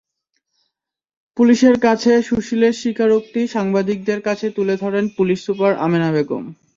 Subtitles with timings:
[1.37, 6.43] পুলিশের কাছে সুশীলের স্বীকারোক্তি সাংবাদিকদের কাছে তুলে ধরেন পুলিশ সুপার আমেনা বেগম।